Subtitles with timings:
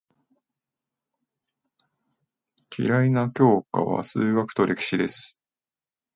[2.75, 5.39] 嫌いな教科は数学と歴史です。